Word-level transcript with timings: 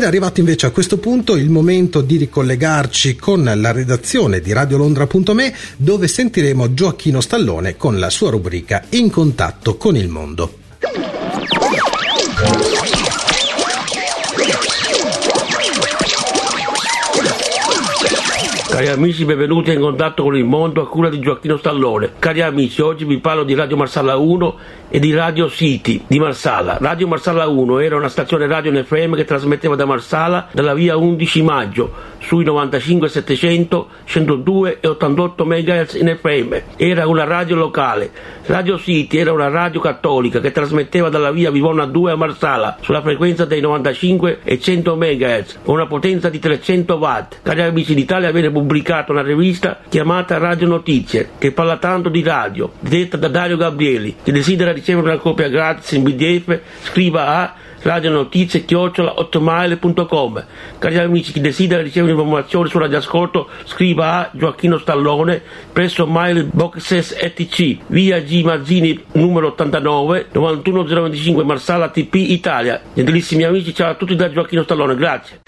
Ed 0.00 0.06
è 0.06 0.08
arrivato 0.08 0.40
invece 0.40 0.64
a 0.64 0.70
questo 0.70 0.96
punto 0.96 1.36
il 1.36 1.50
momento 1.50 2.00
di 2.00 2.16
ricollegarci 2.16 3.16
con 3.16 3.44
la 3.44 3.70
redazione 3.70 4.40
di 4.40 4.50
radiolondra.me 4.50 5.54
dove 5.76 6.08
sentiremo 6.08 6.72
Gioacchino 6.72 7.20
Stallone 7.20 7.76
con 7.76 7.98
la 7.98 8.08
sua 8.08 8.30
rubrica 8.30 8.82
In 8.92 9.10
contatto 9.10 9.76
con 9.76 9.96
il 9.96 10.08
mondo. 10.08 10.69
Cari 18.80 18.92
amici, 18.92 19.26
benvenuti 19.26 19.72
in 19.72 19.78
contatto 19.78 20.22
con 20.22 20.34
il 20.34 20.44
mondo 20.46 20.80
a 20.80 20.88
cura 20.88 21.10
di 21.10 21.20
Gioacchino 21.20 21.58
Stallone. 21.58 22.12
Cari 22.18 22.40
amici, 22.40 22.80
oggi 22.80 23.04
vi 23.04 23.18
parlo 23.18 23.44
di 23.44 23.52
Radio 23.52 23.76
Marsala 23.76 24.16
1 24.16 24.56
e 24.88 24.98
di 24.98 25.14
Radio 25.14 25.50
City 25.50 26.02
di 26.06 26.18
Marsala. 26.18 26.78
Radio 26.80 27.06
Marsala 27.06 27.46
1 27.46 27.78
era 27.78 27.96
una 27.96 28.08
stazione 28.08 28.46
radio 28.46 28.70
in 28.70 28.82
FM 28.82 29.16
che 29.16 29.26
trasmetteva 29.26 29.76
da 29.76 29.84
Marsala 29.84 30.48
dalla 30.50 30.72
via 30.72 30.96
11 30.96 31.42
maggio 31.42 31.92
sui 32.20 32.42
95 32.42 33.08
700, 33.08 33.88
102 34.04 34.78
e 34.80 34.88
88 34.88 35.44
MHz 35.44 35.94
in 35.94 36.16
FM. 36.18 36.54
Era 36.76 37.06
una 37.06 37.24
radio 37.24 37.56
locale. 37.56 38.10
Radio 38.46 38.78
City 38.78 39.18
era 39.18 39.32
una 39.32 39.48
radio 39.48 39.80
cattolica 39.80 40.40
che 40.40 40.50
trasmetteva 40.50 41.08
dalla 41.08 41.30
via 41.30 41.50
Vivona 41.50 41.84
2 41.84 42.12
a 42.12 42.16
Marsala 42.16 42.78
sulla 42.80 43.02
frequenza 43.02 43.44
dei 43.44 43.60
95 43.60 44.40
e 44.42 44.58
100 44.58 44.96
MHz 44.96 45.58
con 45.62 45.74
una 45.74 45.86
potenza 45.86 46.30
di 46.30 46.38
300 46.38 46.94
watt. 46.94 47.38
Cari 47.42 47.60
amici, 47.60 47.94
l'Italia 47.94 48.32
viene 48.32 48.50
pubblicato 48.70 49.10
una 49.10 49.22
rivista 49.22 49.80
chiamata 49.88 50.38
Radio 50.38 50.68
Notizie, 50.68 51.30
che 51.38 51.50
parla 51.50 51.78
tanto 51.78 52.08
di 52.08 52.22
radio, 52.22 52.70
detta 52.78 53.16
da 53.16 53.26
Dario 53.26 53.56
Gabrieli. 53.56 54.14
Chi 54.22 54.30
desidera 54.30 54.70
ricevere 54.70 55.08
una 55.08 55.18
copia 55.18 55.48
gratis 55.48 55.90
in 55.90 56.04
PDF, 56.04 56.60
scriva 56.82 57.26
a 57.26 57.54
radionotizie 57.82 58.64
chiocciola 58.66 59.14
8mail.com 59.18 60.44
cari 60.78 60.98
amici 60.98 61.32
chi 61.32 61.40
desidera 61.40 61.80
ricevere 61.80 62.12
informazioni 62.12 62.68
sul 62.68 62.82
radioascolto 62.82 63.48
scriva 63.64 64.18
a 64.18 64.30
Gioacchino 64.34 64.76
Stallone 64.76 65.40
presso 65.72 66.06
Mail 66.06 66.44
Boxes 66.52 67.16
ETC 67.18 67.78
via 67.86 68.20
G 68.20 68.42
Mazzini 68.42 69.02
numero 69.12 69.46
89 69.46 70.26
91025 70.30 71.42
Marsala 71.42 71.88
TP 71.88 72.16
Italia 72.16 72.82
gentilissimi 72.92 73.44
amici 73.44 73.74
ciao 73.74 73.92
a 73.92 73.94
tutti 73.94 74.14
da 74.14 74.30
Gioacchino 74.30 74.62
Stallone 74.62 74.94
grazie 74.94 75.40